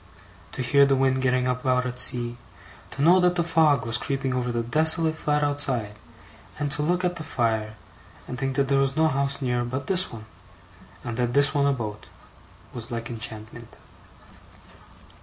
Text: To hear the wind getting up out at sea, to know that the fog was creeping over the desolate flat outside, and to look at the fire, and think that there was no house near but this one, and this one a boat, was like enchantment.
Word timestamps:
To 0.53 0.63
hear 0.63 0.83
the 0.87 0.95
wind 0.95 1.21
getting 1.21 1.47
up 1.47 1.63
out 1.63 1.85
at 1.85 1.99
sea, 1.99 2.37
to 2.89 3.03
know 3.03 3.19
that 3.19 3.35
the 3.35 3.43
fog 3.43 3.85
was 3.85 3.99
creeping 3.99 4.33
over 4.33 4.51
the 4.51 4.63
desolate 4.63 5.13
flat 5.13 5.43
outside, 5.43 5.93
and 6.57 6.71
to 6.71 6.81
look 6.81 7.05
at 7.05 7.17
the 7.17 7.23
fire, 7.23 7.75
and 8.27 8.35
think 8.35 8.55
that 8.55 8.67
there 8.67 8.79
was 8.79 8.97
no 8.97 9.07
house 9.07 9.43
near 9.43 9.63
but 9.63 9.85
this 9.85 10.11
one, 10.11 10.25
and 11.03 11.17
this 11.19 11.53
one 11.53 11.67
a 11.67 11.71
boat, 11.73 12.07
was 12.73 12.89
like 12.89 13.11
enchantment. 13.11 13.77